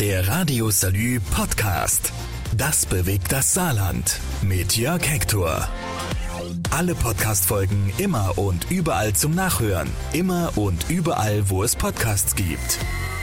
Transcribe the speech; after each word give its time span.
Der 0.00 0.28
Radio 0.28 0.70
Salü 0.70 1.18
Podcast. 1.18 2.12
Das 2.56 2.86
bewegt 2.86 3.32
das 3.32 3.52
Saarland. 3.52 4.20
Mit 4.42 4.76
Jörg 4.76 5.02
Hector. 5.02 5.68
Alle 6.70 6.94
Podcast-Folgen 6.94 7.92
immer 7.98 8.38
und 8.38 8.70
überall 8.70 9.14
zum 9.14 9.34
Nachhören. 9.34 9.88
Immer 10.12 10.52
und 10.54 10.88
überall, 10.88 11.50
wo 11.50 11.64
es 11.64 11.74
Podcasts 11.74 12.36
gibt. 12.36 12.78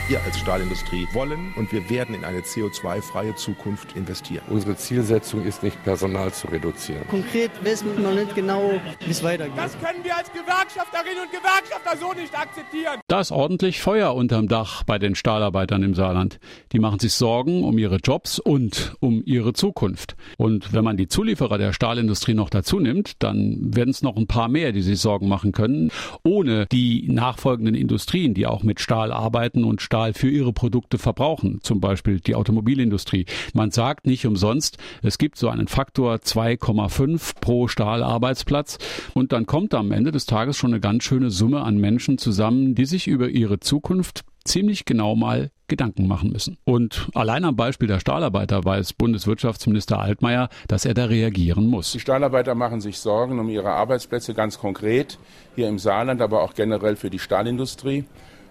Wir 0.08 0.22
als 0.22 0.38
Stahlindustrie 0.38 1.08
wollen 1.14 1.52
und 1.56 1.72
wir 1.72 1.90
werden 1.90 2.14
in 2.14 2.24
eine 2.24 2.38
CO2-freie 2.38 3.34
Zukunft 3.34 3.96
investieren. 3.96 4.44
Unsere 4.48 4.76
Zielsetzung 4.76 5.44
ist 5.44 5.64
nicht, 5.64 5.82
Personal 5.82 6.32
zu 6.32 6.46
reduzieren. 6.46 7.02
Konkret 7.08 7.50
wissen 7.62 7.88
wir 7.96 8.04
noch 8.04 8.14
nicht 8.14 8.32
genau, 8.36 8.70
wie 9.04 9.10
es 9.10 9.24
weitergeht. 9.24 9.56
Das 9.56 9.72
können 9.80 10.04
wir 10.04 10.16
als 10.16 10.30
Gewerkschafterinnen 10.30 11.24
und 11.24 11.32
Gewerkschafter 11.32 11.96
so 11.98 12.12
nicht 12.12 12.38
akzeptieren. 12.38 13.00
Da 13.08 13.18
ist 13.18 13.32
ordentlich 13.32 13.80
Feuer 13.80 14.14
unterm 14.14 14.46
Dach 14.46 14.84
bei 14.84 15.00
den 15.00 15.16
Stahlarbeitern 15.16 15.82
im 15.82 15.96
Saarland. 15.96 16.38
Die 16.70 16.78
machen 16.78 17.00
sich 17.00 17.14
Sorgen 17.14 17.64
um 17.64 17.76
ihre 17.76 17.96
Jobs 17.96 18.38
und 18.38 18.94
um 19.00 19.24
ihre 19.26 19.54
Zukunft. 19.54 20.14
Und 20.36 20.72
wenn 20.72 20.84
man 20.84 20.96
die 20.96 21.08
Zulieferer 21.08 21.58
der 21.58 21.72
Stahlindustrie 21.72 22.34
noch 22.34 22.50
dazu 22.50 22.78
nimmt, 22.78 23.24
dann 23.24 23.74
werden 23.74 23.90
es 23.90 24.02
noch 24.02 24.16
ein 24.16 24.28
paar 24.28 24.48
mehr, 24.48 24.70
die 24.70 24.82
sich 24.82 25.00
Sorgen 25.00 25.26
machen 25.26 25.50
können. 25.50 25.90
Ohne 26.22 26.66
die 26.70 27.08
nachfolgenden 27.10 27.74
Industrien, 27.74 28.34
die 28.34 28.46
auch 28.46 28.62
mit 28.62 28.78
Stahl 28.78 29.10
arbeiten 29.10 29.64
und 29.64 29.82
Stahl 29.82 29.95
Stahl 29.96 30.12
für 30.12 30.28
ihre 30.28 30.52
Produkte 30.52 30.98
verbrauchen, 30.98 31.60
zum 31.62 31.80
Beispiel 31.80 32.20
die 32.20 32.34
Automobilindustrie. 32.34 33.24
Man 33.54 33.70
sagt 33.70 34.06
nicht 34.06 34.26
umsonst, 34.26 34.76
es 35.02 35.16
gibt 35.16 35.38
so 35.38 35.48
einen 35.48 35.68
Faktor 35.68 36.16
2,5 36.16 37.40
pro 37.40 37.66
Stahlarbeitsplatz 37.66 38.76
und 39.14 39.32
dann 39.32 39.46
kommt 39.46 39.72
am 39.72 39.92
Ende 39.92 40.12
des 40.12 40.26
Tages 40.26 40.58
schon 40.58 40.72
eine 40.72 40.80
ganz 40.80 41.04
schöne 41.04 41.30
Summe 41.30 41.62
an 41.62 41.78
Menschen 41.78 42.18
zusammen, 42.18 42.74
die 42.74 42.84
sich 42.84 43.06
über 43.06 43.30
ihre 43.30 43.58
Zukunft 43.58 44.24
ziemlich 44.44 44.84
genau 44.84 45.16
mal 45.16 45.50
Gedanken 45.66 46.06
machen 46.06 46.30
müssen. 46.30 46.58
Und 46.64 47.08
allein 47.14 47.46
am 47.46 47.56
Beispiel 47.56 47.88
der 47.88 47.98
Stahlarbeiter 47.98 48.66
weiß 48.66 48.92
Bundeswirtschaftsminister 48.92 49.98
Altmaier, 49.98 50.50
dass 50.68 50.84
er 50.84 50.92
da 50.92 51.06
reagieren 51.06 51.68
muss. 51.68 51.92
Die 51.92 52.00
Stahlarbeiter 52.00 52.54
machen 52.54 52.82
sich 52.82 52.98
Sorgen 52.98 53.38
um 53.38 53.48
ihre 53.48 53.70
Arbeitsplätze 53.70 54.34
ganz 54.34 54.58
konkret 54.58 55.18
hier 55.54 55.68
im 55.68 55.78
Saarland, 55.78 56.20
aber 56.20 56.42
auch 56.42 56.52
generell 56.52 56.96
für 56.96 57.08
die 57.08 57.18
Stahlindustrie. 57.18 58.04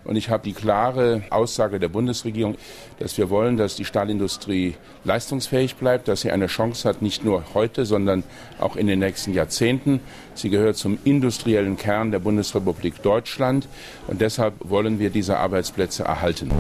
Und 0.06 0.16
ich 0.16 0.30
habe 0.30 0.44
die 0.44 0.54
klare 0.54 1.24
Aussage 1.32 1.80
der 1.80 1.90
Bundesregierung, 1.90 2.56
dass 3.00 3.18
wir 3.18 3.30
wollen, 3.30 3.58
dass 3.58 3.76
die 3.76 3.86
Stahlindustrie 3.86 4.76
leistungsfähig 5.04 5.76
bleibt, 5.76 6.08
dass 6.08 6.22
sie 6.22 6.32
eine 6.32 6.48
Chance 6.48 6.88
hat, 6.88 7.02
nicht 7.02 7.26
nur 7.26 7.44
heute, 7.54 7.86
sondern 7.86 8.24
auch 8.60 8.76
in 8.76 8.88
den 8.88 9.00
nächsten 9.00 9.34
Jahrzehnten. 9.34 10.00
Sie 10.36 10.50
gehört 10.50 10.78
zum 10.78 11.00
industriellen 11.04 11.76
Kern 11.76 12.12
der 12.12 12.20
Bundesrepublik 12.20 13.02
Deutschland. 13.02 13.68
Und 14.08 14.22
deshalb 14.22 14.54
wollen 14.60 15.00
wir 15.00 15.10
diese 15.10 15.38
Arbeitsplätze 15.38 16.04
erhalten. 16.04 16.52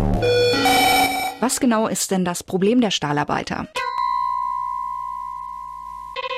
Was 1.39 1.59
genau 1.59 1.87
ist 1.87 2.11
denn 2.11 2.25
das 2.25 2.43
Problem 2.43 2.81
der 2.81 2.91
Stahlarbeiter? 2.91 3.67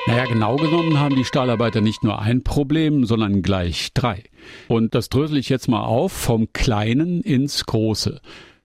Naja, 0.06 0.24
genau 0.24 0.56
genommen 0.56 0.98
haben 0.98 1.16
die 1.16 1.24
Stahlarbeiter 1.24 1.80
nicht 1.80 2.02
nur 2.02 2.20
ein 2.20 2.42
Problem, 2.42 3.04
sondern 3.04 3.42
gleich 3.42 3.92
drei. 3.92 4.22
Und 4.68 4.94
das 4.94 5.08
drösel 5.08 5.36
ich 5.36 5.48
jetzt 5.48 5.68
mal 5.68 5.82
auf, 5.82 6.12
vom 6.12 6.52
Kleinen 6.52 7.20
ins 7.20 7.66
Große. 7.66 8.20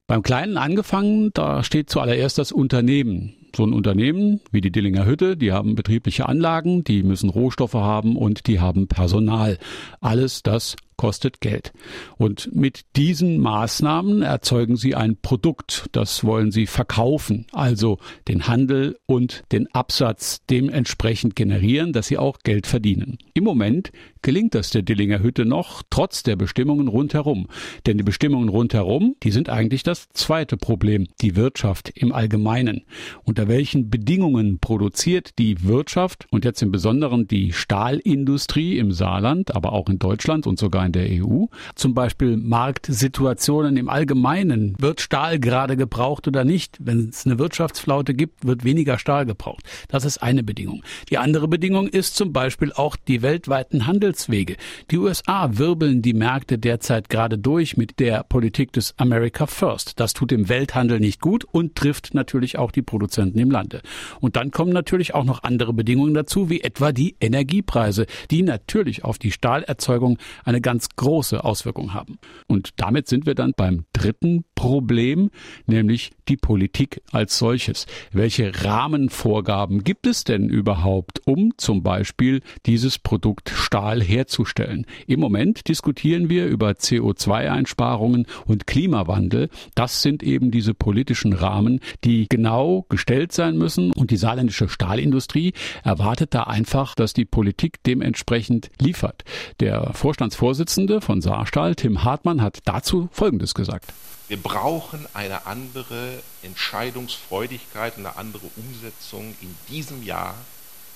Beim 0.07 0.21
Kleinen 0.21 0.57
angefangen, 0.57 1.31
da 1.33 1.63
steht 1.63 1.89
zuallererst 1.89 2.37
das 2.37 2.51
Unternehmen. 2.51 3.35
So 3.55 3.65
ein 3.65 3.73
Unternehmen 3.73 4.41
wie 4.51 4.61
die 4.61 4.71
Dillinger 4.71 5.05
Hütte, 5.05 5.37
die 5.37 5.51
haben 5.51 5.75
betriebliche 5.75 6.27
Anlagen, 6.27 6.83
die 6.83 7.03
müssen 7.03 7.29
Rohstoffe 7.29 7.73
haben 7.73 8.15
und 8.17 8.47
die 8.47 8.59
haben 8.59 8.87
Personal. 8.87 9.57
Alles 10.01 10.43
das 10.43 10.75
kostet 10.97 11.41
Geld. 11.41 11.73
Und 12.17 12.53
mit 12.53 12.81
diesen 12.95 13.39
Maßnahmen 13.39 14.21
erzeugen 14.21 14.75
sie 14.75 14.95
ein 14.95 15.17
Produkt, 15.21 15.87
das 15.91 16.23
wollen 16.23 16.51
sie 16.51 16.67
verkaufen, 16.67 17.45
also 17.51 17.99
den 18.27 18.47
Handel 18.47 18.97
und 19.05 19.43
den 19.51 19.67
Absatz 19.73 20.41
dementsprechend 20.49 21.35
generieren, 21.35 21.93
dass 21.93 22.07
sie 22.07 22.17
auch 22.17 22.39
Geld 22.43 22.67
verdienen. 22.67 23.17
Im 23.33 23.43
Moment 23.43 23.91
gelingt 24.21 24.55
das 24.55 24.71
der 24.71 24.81
Dillinger 24.81 25.21
Hütte 25.21 25.45
noch, 25.45 25.83
trotz 25.89 26.23
der 26.23 26.35
Bestimmungen 26.35 26.87
rundherum. 26.87 27.47
Denn 27.85 27.97
die 27.97 28.03
Bestimmungen 28.03 28.49
rundherum, 28.49 29.15
die 29.21 29.31
sind 29.31 29.49
eigentlich 29.49 29.83
das 29.83 30.09
zweite 30.09 30.57
Problem, 30.57 31.07
die 31.21 31.35
Wirtschaft 31.35 31.89
im 31.89 32.11
Allgemeinen. 32.11 32.83
Unter 33.23 33.47
welchen 33.47 33.89
Bedingungen 33.89 34.59
produziert 34.59 35.37
die 35.37 35.63
Wirtschaft 35.63 36.25
und 36.31 36.45
jetzt 36.45 36.61
im 36.61 36.71
Besonderen 36.71 37.27
die 37.27 37.53
Stahlindustrie 37.53 38.77
im 38.77 38.91
Saarland, 38.91 39.55
aber 39.55 39.73
auch 39.73 39.89
in 39.89 39.99
Deutschland 39.99 40.47
und 40.47 40.57
sogar 40.57 40.82
in 40.85 40.91
der 40.91 41.07
EU. 41.09 41.45
Zum 41.75 41.93
Beispiel 41.93 42.37
Marktsituationen 42.37 43.77
im 43.77 43.89
Allgemeinen. 43.89 44.75
Wird 44.79 45.01
Stahl 45.01 45.39
gerade 45.39 45.77
gebraucht 45.77 46.27
oder 46.27 46.43
nicht? 46.43 46.77
Wenn 46.79 47.09
es 47.09 47.25
eine 47.25 47.39
Wirtschaftsflaute 47.39 48.13
gibt, 48.13 48.45
wird 48.45 48.63
weniger 48.63 48.97
Stahl 48.97 49.25
gebraucht. 49.25 49.63
Das 49.87 50.05
ist 50.05 50.19
eine 50.19 50.43
Bedingung. 50.43 50.83
Die 51.09 51.17
andere 51.17 51.47
Bedingung 51.47 51.87
ist 51.87 52.15
zum 52.15 52.33
Beispiel 52.33 52.71
auch 52.73 52.95
die 52.95 53.21
weltweiten 53.21 53.87
Handelswege. 53.87 54.55
Die 54.91 54.97
USA 54.97 55.57
wirbeln 55.57 56.01
die 56.01 56.13
Märkte 56.13 56.57
derzeit 56.57 57.09
gerade 57.09 57.37
durch 57.37 57.77
mit 57.77 57.99
der 57.99 58.23
Politik 58.23 58.71
des 58.73 58.93
America 58.97 59.47
First. 59.47 59.99
Das 59.99 60.13
tut 60.13 60.31
dem 60.31 60.49
Welthandel 60.49 60.99
nicht 60.99 61.21
gut 61.21 61.45
und 61.45 61.75
trifft 61.75 62.13
natürlich 62.13 62.57
auch 62.57 62.71
die 62.71 62.81
Produzenten 62.81 63.39
im 63.39 63.51
Lande. 63.51 63.81
Und 64.19 64.35
dann 64.35 64.51
kommen 64.51 64.73
natürlich 64.73 65.13
auch 65.13 65.23
noch 65.23 65.43
andere 65.43 65.73
Bedingungen 65.73 66.13
dazu, 66.13 66.49
wie 66.49 66.61
etwa 66.61 66.91
die 66.91 67.15
Energiepreise, 67.19 68.05
die 68.31 68.41
natürlich 68.41 69.03
auf 69.03 69.19
die 69.19 69.31
Stahlerzeugung 69.31 70.17
eine 70.43 70.61
ganz 70.61 70.72
ganz 70.73 70.89
große 70.95 71.43
Auswirkungen 71.43 71.93
haben. 71.93 72.17
Und 72.47 72.71
damit 72.77 73.07
sind 73.07 73.27
wir 73.27 73.35
dann 73.35 73.53
beim 73.55 73.85
dritten 73.93 74.43
Problem, 74.63 75.29
nämlich 75.65 76.11
die 76.29 76.37
Politik 76.37 77.01
als 77.11 77.37
solches. 77.37 77.85
Welche 78.13 78.63
Rahmenvorgaben 78.63 79.83
gibt 79.83 80.07
es 80.07 80.23
denn 80.23 80.47
überhaupt, 80.47 81.21
um 81.25 81.51
zum 81.57 81.83
Beispiel 81.83 82.41
dieses 82.65 82.97
Produkt 82.97 83.49
Stahl 83.49 84.01
herzustellen? 84.01 84.85
Im 85.05 85.19
Moment 85.19 85.67
diskutieren 85.67 86.29
wir 86.29 86.45
über 86.47 86.69
CO2-Einsparungen 86.71 88.25
und 88.45 88.65
Klimawandel. 88.65 89.49
Das 89.75 90.01
sind 90.01 90.23
eben 90.23 90.49
diese 90.49 90.73
politischen 90.73 91.33
Rahmen, 91.33 91.81
die 92.05 92.27
genau 92.29 92.85
gestellt 92.87 93.33
sein 93.33 93.57
müssen. 93.57 93.91
Und 93.91 94.11
die 94.11 94.17
saarländische 94.17 94.69
Stahlindustrie 94.69 95.51
erwartet 95.83 96.33
da 96.33 96.43
einfach, 96.43 96.95
dass 96.95 97.11
die 97.11 97.25
Politik 97.25 97.83
dementsprechend 97.83 98.69
liefert. 98.79 99.25
Der 99.59 99.91
Vorstandsvorsitzende 99.93 100.63
Vorsitzende 100.63 101.01
von 101.01 101.19
Saarstahl, 101.19 101.75
Tim 101.75 102.03
Hartmann, 102.03 102.41
hat 102.41 102.59
dazu 102.65 103.09
Folgendes 103.11 103.53
gesagt. 103.53 103.91
Wir 104.29 104.41
brauchen 104.41 105.07
eine 105.13 105.45
andere 105.45 106.21
Entscheidungsfreudigkeit, 106.43 107.97
eine 107.97 108.15
andere 108.15 108.49
Umsetzung 108.55 109.35
in 109.41 109.55
diesem 109.69 110.03
Jahr 110.03 110.35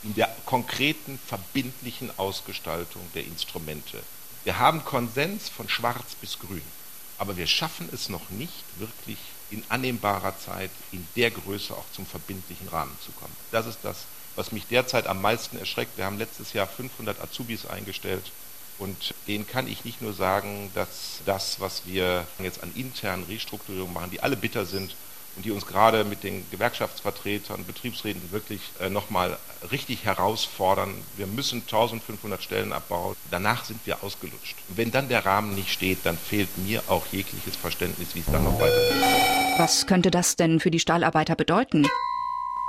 in 0.03 0.15
der 0.15 0.33
konkreten 0.45 1.19
verbindlichen 1.27 2.09
Ausgestaltung 2.17 3.01
der 3.13 3.25
Instrumente. 3.25 4.01
Wir 4.45 4.59
haben 4.59 4.85
Konsens 4.85 5.49
von 5.49 5.67
schwarz 5.67 6.15
bis 6.21 6.39
grün, 6.39 6.61
aber 7.17 7.35
wir 7.35 7.47
schaffen 7.47 7.89
es 7.91 8.07
noch 8.07 8.29
nicht 8.29 8.63
wirklich 8.79 9.17
in 9.49 9.63
annehmbarer 9.69 10.37
Zeit 10.39 10.71
in 10.91 11.05
der 11.15 11.31
Größe 11.31 11.73
auch 11.73 11.85
zum 11.93 12.05
verbindlichen 12.05 12.69
Rahmen 12.69 12.95
zu 13.05 13.11
kommen. 13.11 13.35
Das 13.51 13.65
ist 13.65 13.79
das, 13.83 14.05
was 14.35 14.51
mich 14.51 14.67
derzeit 14.67 15.07
am 15.07 15.21
meisten 15.21 15.57
erschreckt. 15.57 15.97
Wir 15.97 16.05
haben 16.05 16.17
letztes 16.17 16.53
Jahr 16.53 16.67
500 16.67 17.19
Azubis 17.19 17.65
eingestellt. 17.65 18.31
Und 18.79 19.13
denen 19.27 19.47
kann 19.47 19.67
ich 19.67 19.85
nicht 19.85 20.01
nur 20.01 20.13
sagen, 20.13 20.71
dass 20.75 21.21
das, 21.25 21.59
was 21.59 21.83
wir 21.85 22.25
jetzt 22.39 22.61
an 22.61 22.71
internen 22.75 23.23
Restrukturierungen 23.23 23.93
machen, 23.93 24.11
die 24.11 24.21
alle 24.21 24.37
bitter 24.37 24.65
sind 24.65 24.95
und 25.35 25.45
die 25.45 25.51
uns 25.51 25.65
gerade 25.65 26.03
mit 26.03 26.23
den 26.23 26.45
Gewerkschaftsvertretern, 26.51 27.65
Betriebsräten 27.65 28.31
wirklich 28.31 28.61
äh, 28.79 28.89
nochmal 28.89 29.37
richtig 29.71 30.03
herausfordern. 30.03 30.93
Wir 31.15 31.27
müssen 31.27 31.61
1500 31.61 32.41
Stellen 32.41 32.73
abbauen. 32.73 33.15
Danach 33.31 33.65
sind 33.65 33.79
wir 33.85 34.03
ausgelutscht. 34.03 34.57
Und 34.69 34.77
wenn 34.77 34.91
dann 34.91 35.09
der 35.09 35.25
Rahmen 35.25 35.55
nicht 35.55 35.71
steht, 35.71 35.99
dann 36.03 36.17
fehlt 36.17 36.57
mir 36.57 36.83
auch 36.87 37.05
jegliches 37.11 37.55
Verständnis, 37.55 38.15
wie 38.15 38.19
es 38.19 38.25
dann 38.25 38.43
noch 38.43 38.59
weitergeht. 38.59 39.57
Was 39.57 39.87
könnte 39.87 40.11
das 40.11 40.35
denn 40.35 40.59
für 40.59 40.71
die 40.71 40.79
Stahlarbeiter 40.79 41.35
bedeuten? 41.35 41.87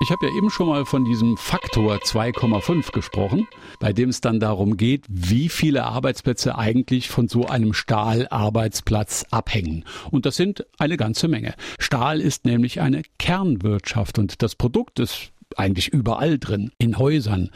Ich 0.01 0.13
habe 0.13 0.29
ja 0.29 0.37
eben 0.37 0.49
schon 0.49 0.69
mal 0.69 0.85
von 0.85 1.05
diesem 1.05 1.37
Faktor 1.37 1.97
2,5 1.97 2.93
gesprochen, 2.93 3.49
bei 3.81 3.93
dem 3.93 4.11
es 4.11 4.21
dann 4.21 4.39
darum 4.39 4.77
geht, 4.77 5.05
wie 5.09 5.49
viele 5.49 5.85
Arbeitsplätze 5.85 6.57
eigentlich 6.57 7.09
von 7.09 7.27
so 7.27 7.47
einem 7.47 7.75
Stahlarbeitsplatz 7.75 9.27
abhängen. 9.33 9.85
Und 10.13 10.25
das 10.25 10.37
sind 10.37 10.65
eine 10.79 10.97
ganze 10.97 11.27
Menge. 11.27 11.55
Stahl 11.81 12.21
ist 12.21 12.45
nämlich 12.45 12.81
eine 12.81 13.03
Kernwirtschaft 13.19 14.21
und 14.21 14.41
das 14.41 14.55
Produkt 14.55 15.01
ist 15.01 15.33
eigentlich 15.57 15.89
überall 15.89 16.39
drin, 16.39 16.71
in 16.79 16.99
Häusern, 16.99 17.51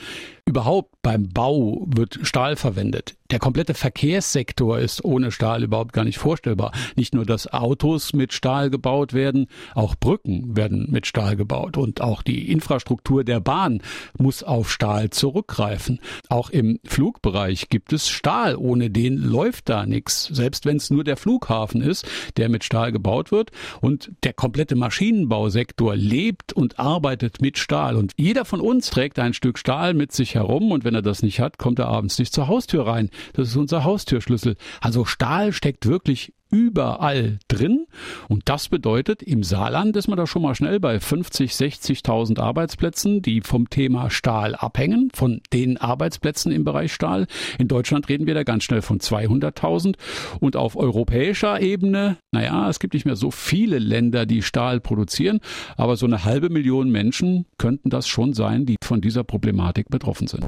Überhaupt 0.45 0.97
beim 1.03 1.29
Bau 1.29 1.87
wird 1.87 2.19
Stahl 2.25 2.57
verwendet. 2.57 3.15
Der 3.31 3.39
komplette 3.39 3.75
Verkehrssektor 3.75 4.79
ist 4.79 5.05
ohne 5.05 5.31
Stahl 5.31 5.63
überhaupt 5.63 5.95
gar 5.95 6.05
nicht 6.05 6.19
vorstellbar. 6.19 6.73
Nicht 6.97 7.15
nur, 7.15 7.25
dass 7.25 7.51
Autos 7.51 8.13
mit 8.13 8.35
Stahl 8.35 8.69
gebaut 8.69 9.15
werden, 9.15 9.47
auch 9.75 9.95
Brücken 9.95 10.55
werden 10.55 10.89
mit 10.91 11.07
Stahl 11.07 11.37
gebaut 11.37 11.79
und 11.79 12.03
auch 12.03 12.23
die 12.23 12.51
Infrastruktur 12.53 13.25
der 13.25 13.41
Bahn 13.41 13.81
muss 14.19 14.43
auf 14.43 14.71
Stahl 14.71 15.09
zurückgreifen. 15.11 15.99
Auch 16.29 16.51
im 16.51 16.79
Flugbereich 16.85 17.71
gibt 17.71 17.95
es 17.95 18.11
Stahl, 18.11 18.57
ohne 18.57 18.91
den 18.91 19.17
läuft 19.17 19.71
da 19.71 19.87
nichts. 19.87 20.27
Selbst 20.27 20.67
wenn 20.67 20.77
es 20.77 20.91
nur 20.91 21.05
der 21.05 21.17
Flughafen 21.17 21.81
ist, 21.81 22.07
der 22.37 22.51
mit 22.51 22.65
Stahl 22.65 22.93
gebaut 22.93 23.33
wird 23.33 23.51
und 23.81 24.11
der 24.25 24.35
komplette 24.35 24.75
Maschinenbausektor 24.75 25.97
lebt 25.97 26.53
und 26.53 26.79
arbeitet 26.79 27.41
mit 27.41 27.57
Stahl 27.57 27.97
und 27.97 28.13
jeder 28.19 28.45
von 28.45 28.61
uns 28.61 28.91
trägt 28.91 29.19
ein 29.19 29.33
Stück 29.33 29.57
Stahl 29.57 29.95
mit 29.95 30.13
sich 30.13 30.32
herum 30.35 30.73
und 30.73 30.85
wenn 30.85 30.95
er 30.95 31.03
das 31.03 31.23
nicht 31.23 31.41
hat, 31.41 31.59
kommt 31.59 31.79
er 31.79 31.89
abends 31.89 32.19
nicht 32.19 32.33
zur 32.33 32.49
Haustür 32.49 32.87
rein. 32.87 33.11
Das 33.33 33.49
ist 33.49 33.57
unser 33.57 33.85
Haustürschlüssel. 33.85 34.57
Also 34.81 35.05
Stahl 35.05 35.53
steckt 35.53 35.87
wirklich 35.87 36.33
überall 36.53 37.39
drin. 37.49 37.87
Und 38.29 38.49
das 38.49 38.69
bedeutet, 38.69 39.23
im 39.23 39.43
Saarland 39.43 39.97
ist 39.97 40.07
man 40.07 40.19
da 40.19 40.27
schon 40.27 40.43
mal 40.43 40.55
schnell 40.55 40.79
bei 40.79 41.01
50, 41.01 41.53
60.000 41.53 42.39
Arbeitsplätzen, 42.39 43.23
die 43.23 43.41
vom 43.41 43.71
Thema 43.71 44.11
Stahl 44.11 44.55
abhängen, 44.55 45.11
von 45.13 45.41
den 45.53 45.79
Arbeitsplätzen 45.79 46.53
im 46.53 46.65
Bereich 46.65 46.93
Stahl. 46.93 47.27
In 47.59 47.69
Deutschland 47.69 48.09
reden 48.09 48.27
wir 48.27 48.35
da 48.35 48.45
ganz 48.45 48.65
schnell 48.65 48.83
von 48.83 49.01
200.000. 49.01 49.97
Und 50.41 50.57
auf 50.57 50.77
europäischer 50.77 51.61
Ebene, 51.61 52.19
naja, 52.33 52.69
es 52.69 52.79
gibt 52.79 52.95
nicht 52.95 53.07
mehr 53.07 53.17
so 53.17 53.31
viele 53.31 53.79
Länder, 53.79 54.27
die 54.27 54.43
Stahl 54.43 54.79
produzieren, 54.81 55.41
aber 55.77 55.97
so 55.97 56.07
eine 56.07 56.25
halbe 56.25 56.51
Million 56.51 56.91
Menschen 56.91 57.47
könnten 57.57 57.89
das 57.89 58.07
schon 58.07 58.35
sein, 58.35 58.67
die 58.67 58.77
von 58.85 59.01
dieser 59.01 59.25
Problematik 59.25 59.89
betroffen 59.89 60.27
sind. 60.27 60.45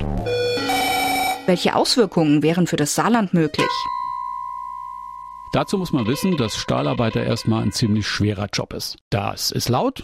Welche 1.46 1.74
Auswirkungen 1.74 2.42
wären 2.42 2.66
für 2.66 2.76
das 2.76 2.94
Saarland 2.94 3.32
möglich? 3.32 3.68
Dazu 5.54 5.78
muss 5.78 5.92
man 5.92 6.08
wissen, 6.08 6.36
dass 6.36 6.56
Stahlarbeiter 6.56 7.22
erstmal 7.22 7.62
ein 7.62 7.70
ziemlich 7.70 8.08
schwerer 8.08 8.48
Job 8.52 8.72
ist. 8.72 8.96
Das 9.10 9.52
ist 9.52 9.68
laut, 9.68 10.02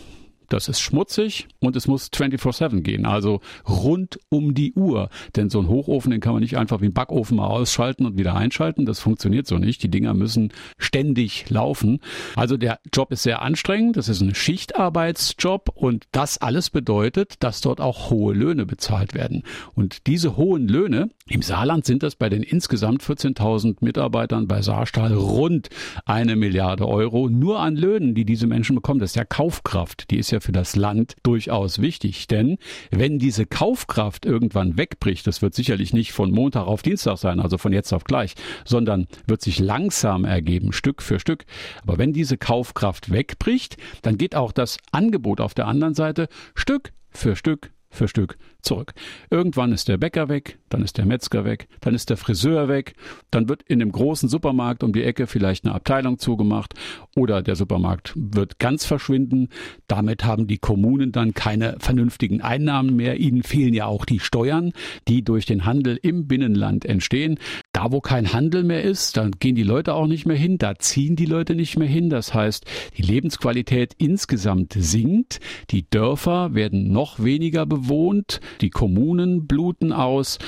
das 0.51 0.69
ist 0.69 0.81
schmutzig 0.81 1.47
und 1.61 1.77
es 1.77 1.87
muss 1.87 2.09
24-7 2.09 2.83
gehen, 2.83 3.07
also 3.07 3.41
rund 3.69 4.19
um 4.29 4.53
die 4.53 4.73
Uhr. 4.75 5.09
Denn 5.37 5.49
so 5.49 5.61
ein 5.61 5.69
Hochofen, 5.69 6.11
den 6.11 6.21
kann 6.21 6.33
man 6.35 6.43
nicht 6.43 6.59
einfach 6.59 6.81
wie 6.81 6.87
ein 6.87 6.93
Backofen 6.93 7.37
mal 7.37 7.47
ausschalten 7.47 8.05
und 8.05 8.19
wieder 8.19 8.35
einschalten. 8.35 8.85
Das 8.85 8.99
funktioniert 8.99 9.47
so 9.47 9.59
nicht. 9.59 9.83
Die 9.83 9.91
Dinger 9.91 10.13
müssen 10.13 10.53
ständig 10.77 11.49
laufen. 11.51 12.01
Also 12.35 12.57
der 12.57 12.81
Job 12.93 13.13
ist 13.13 13.23
sehr 13.23 13.43
anstrengend. 13.43 13.97
Das 13.97 14.09
ist 14.09 14.21
ein 14.21 14.35
Schichtarbeitsjob 14.35 15.71
und 15.75 16.07
das 16.11 16.39
alles 16.39 16.71
bedeutet, 16.71 17.43
dass 17.45 17.61
dort 17.61 17.81
auch 17.81 18.11
hohe 18.11 18.35
Löhne 18.35 18.67
bezahlt 18.67 19.15
werden. 19.15 19.45
Und 19.75 20.09
diese 20.09 20.37
hohen 20.37 20.67
Löhne, 20.67 21.11
im 21.31 21.43
Saarland 21.43 21.85
sind 21.85 22.03
das 22.03 22.17
bei 22.17 22.29
den 22.29 22.43
insgesamt 22.43 23.05
14.000 23.05 23.77
Mitarbeitern 23.83 24.49
bei 24.49 24.63
Saarstahl 24.63 25.15
rund 25.15 25.69
eine 26.05 26.35
Milliarde 26.35 26.89
Euro 26.89 27.29
nur 27.29 27.61
an 27.61 27.77
Löhnen, 27.77 28.17
die 28.17 28.25
diese 28.25 28.49
Menschen 28.49 28.75
bekommen. 28.75 28.99
Das 28.99 29.11
ist 29.11 29.17
ja 29.17 29.25
Kaufkraft. 29.25 30.11
Die 30.11 30.19
ist 30.19 30.33
ja 30.33 30.41
für 30.41 30.51
das 30.51 30.75
Land 30.75 31.15
durchaus 31.23 31.81
wichtig. 31.81 32.27
Denn 32.27 32.59
wenn 32.91 33.21
diese 33.21 33.47
Kaufkraft 33.47 34.27
irgendwann 34.27 34.77
wegbricht, 34.77 35.25
das 35.29 35.41
wird 35.41 35.55
sicherlich 35.55 35.93
nicht 35.93 36.11
von 36.11 36.33
Montag 36.33 36.67
auf 36.67 36.83
Dienstag 36.83 37.19
sein, 37.19 37.39
also 37.39 37.59
von 37.59 37.73
jetzt 37.73 37.93
auf 37.93 38.03
gleich, 38.03 38.35
sondern 38.65 39.07
wird 39.29 39.41
sich 39.41 39.61
langsam 39.61 40.25
ergeben, 40.25 40.73
Stück 40.73 41.01
für 41.01 41.21
Stück. 41.21 41.45
Aber 41.85 41.97
wenn 41.97 42.13
diese 42.13 42.39
Kaufkraft 42.39 43.13
wegbricht, 43.13 43.77
dann 44.03 44.19
geht 44.19 44.35
auch 44.35 44.51
das 44.51 44.79
Angebot 44.91 45.41
auf 45.41 45.55
der 45.55 45.69
anderen 45.69 45.95
Seite 45.95 46.27
Stück 46.57 46.93
für 47.09 47.37
Stück 47.37 47.71
für 47.89 48.09
Stück 48.09 48.37
zurück. 48.63 48.93
Irgendwann 49.31 49.73
ist 49.73 49.89
der 49.89 49.99
Bäcker 49.99 50.29
weg, 50.29 50.59
dann 50.69 50.83
ist 50.83 50.99
der 50.99 51.07
Metzger 51.07 51.45
weg, 51.45 51.69
dann 51.81 51.95
ist 51.95 52.11
der 52.11 52.17
Friseur 52.17 52.69
weg, 52.69 52.95
dann 53.31 53.49
wird 53.49 53.63
in 53.65 53.79
dem 53.79 53.93
großen 53.93 54.29
Supermarkt 54.29 54.83
um 54.83 54.93
die 54.93 55.03
Ecke 55.03 55.27
vielleicht 55.27 55.65
eine 55.65 55.75
Abteilung 55.75 56.19
zugemacht 56.19 56.75
oder 57.17 57.43
der 57.43 57.57
Supermarkt 57.57 58.13
wird 58.17 58.59
ganz 58.59 58.85
verschwinden. 58.85 59.49
Damit 59.89 60.25
haben 60.25 60.47
die 60.47 60.59
Kommunen 60.59 61.13
dann 61.13 61.35
keine 61.35 61.77
vernünftigen 61.79 62.41
Einnahmen 62.41 62.97
mehr. 62.97 63.19
Ihnen 63.19 63.43
fehlen 63.43 63.75
ja 63.75 63.87
auch 63.87 64.05
die 64.05 64.21
Steuern, 64.21 64.73
die 65.09 65.23
durch 65.23 65.47
den 65.47 65.65
Handel 65.65 65.99
im 66.03 66.27
Binnenland 66.27 66.85
entstehen. 66.85 67.39
Da, 67.73 67.93
wo 67.93 68.01
kein 68.01 68.33
Handel 68.33 68.65
mehr 68.65 68.83
ist, 68.83 69.17
dann 69.17 69.33
gehen 69.33 69.55
die 69.55 69.63
Leute 69.63 69.95
auch 69.95 70.07
nicht 70.07 70.27
mehr 70.27 70.37
hin, 70.37 70.59
da 70.59 70.77
ziehen 70.77 71.17
die 71.17 71.27
Leute 71.27 71.55
nicht 71.55 71.79
mehr 71.79 71.89
hin. 71.89 72.11
Das 72.11 72.35
heißt, 72.35 72.65
die 72.97 73.03
Lebensqualität 73.03 73.95
insgesamt 73.99 74.75
sinkt, 74.77 75.41
die 75.71 75.89
Dörfer 75.89 76.55
werden 76.55 76.93
noch 76.93 77.23
weniger 77.23 77.67
bewohnt, 77.67 78.41
die 78.61 78.71
Kommunen 78.71 79.47
bluten 79.47 79.93
aus. 79.93 80.39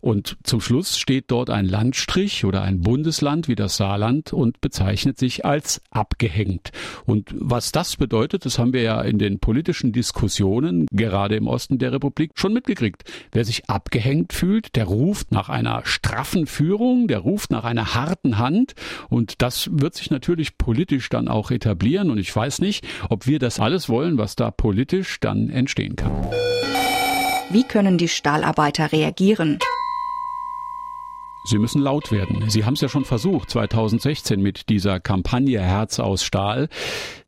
Und 0.00 0.38
zum 0.44 0.60
Schluss 0.60 0.98
steht 0.98 1.26
dort 1.28 1.50
ein 1.50 1.66
Landstrich 1.66 2.44
oder 2.44 2.62
ein 2.62 2.80
Bundesland 2.80 3.48
wie 3.48 3.54
das 3.54 3.76
Saarland 3.76 4.32
und 4.32 4.60
bezeichnet 4.60 5.18
sich 5.18 5.44
als 5.44 5.82
abgehängt. 5.90 6.70
Und 7.04 7.34
was 7.34 7.70
das 7.70 7.96
bedeutet, 7.96 8.46
das 8.46 8.58
haben 8.58 8.72
wir 8.72 8.82
ja 8.82 9.02
in 9.02 9.18
den 9.18 9.40
politischen 9.40 9.92
Diskussionen, 9.92 10.86
gerade 10.90 11.36
im 11.36 11.46
Osten 11.46 11.78
der 11.78 11.92
Republik, 11.92 12.32
schon 12.34 12.54
mitgekriegt. 12.54 13.04
Wer 13.32 13.44
sich 13.44 13.68
abgehängt 13.68 14.32
fühlt, 14.32 14.74
der 14.74 14.86
ruft 14.86 15.32
nach 15.32 15.50
einer 15.50 15.82
straffen 15.84 16.46
Führung, 16.46 17.06
der 17.06 17.18
ruft 17.18 17.50
nach 17.50 17.64
einer 17.64 17.94
harten 17.94 18.38
Hand. 18.38 18.74
Und 19.10 19.42
das 19.42 19.68
wird 19.70 19.94
sich 19.94 20.10
natürlich 20.10 20.56
politisch 20.56 21.10
dann 21.10 21.28
auch 21.28 21.50
etablieren. 21.50 22.10
Und 22.10 22.18
ich 22.18 22.34
weiß 22.34 22.60
nicht, 22.60 22.86
ob 23.10 23.26
wir 23.26 23.38
das 23.38 23.60
alles 23.60 23.90
wollen, 23.90 24.16
was 24.16 24.34
da 24.34 24.50
politisch 24.50 25.20
dann 25.20 25.50
entstehen 25.50 25.96
kann. 25.96 26.12
Wie 27.52 27.64
können 27.64 27.98
die 27.98 28.06
Stahlarbeiter 28.06 28.92
reagieren? 28.92 29.58
Sie 31.44 31.58
müssen 31.58 31.80
laut 31.80 32.12
werden. 32.12 32.50
Sie 32.50 32.64
haben 32.64 32.74
es 32.74 32.82
ja 32.82 32.88
schon 32.88 33.04
versucht, 33.04 33.50
2016 33.50 34.40
mit 34.40 34.68
dieser 34.68 35.00
Kampagne 35.00 35.60
Herz 35.60 35.98
aus 35.98 36.22
Stahl. 36.22 36.68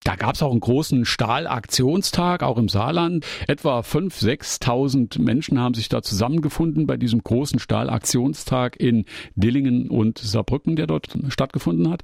Da 0.04 0.16
gab 0.16 0.34
es 0.34 0.42
auch 0.42 0.50
einen 0.50 0.60
großen 0.60 1.04
Stahlaktionstag, 1.04 2.42
auch 2.42 2.58
im 2.58 2.68
Saarland. 2.68 3.24
Etwa 3.46 3.80
5.000, 3.80 4.60
6.000 4.60 5.22
Menschen 5.22 5.58
haben 5.60 5.74
sich 5.74 5.88
da 5.88 6.02
zusammengefunden 6.02 6.86
bei 6.86 6.96
diesem 6.96 7.22
großen 7.22 7.58
Stahlaktionstag 7.58 8.78
in 8.78 9.06
Dillingen 9.34 9.88
und 9.88 10.18
Saarbrücken, 10.18 10.76
der 10.76 10.88
dort 10.88 11.08
stattgefunden 11.28 11.90
hat. 11.90 12.02